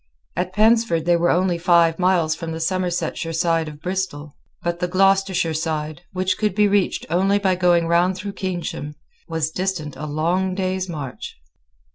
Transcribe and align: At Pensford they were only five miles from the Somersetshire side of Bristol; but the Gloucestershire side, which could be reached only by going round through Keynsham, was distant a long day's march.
At 0.35 0.51
Pensford 0.51 1.05
they 1.05 1.15
were 1.15 1.29
only 1.29 1.59
five 1.59 1.99
miles 1.99 2.33
from 2.33 2.53
the 2.53 2.59
Somersetshire 2.59 3.33
side 3.33 3.67
of 3.67 3.79
Bristol; 3.83 4.35
but 4.63 4.79
the 4.79 4.87
Gloucestershire 4.87 5.53
side, 5.53 6.01
which 6.11 6.39
could 6.39 6.55
be 6.55 6.67
reached 6.67 7.05
only 7.11 7.37
by 7.37 7.53
going 7.53 7.85
round 7.85 8.15
through 8.17 8.33
Keynsham, 8.33 8.95
was 9.27 9.51
distant 9.51 9.95
a 9.95 10.07
long 10.07 10.55
day's 10.55 10.89
march. 10.89 11.37